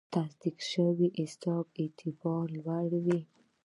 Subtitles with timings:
[0.01, 3.19] د تصدیق شوي حساب اعتبار لوړ وي.